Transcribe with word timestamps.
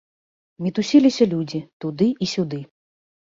Мітусіліся 0.67 1.27
людзі, 1.33 1.61
туды 1.85 2.09
і 2.27 2.31
сюды. 2.33 2.59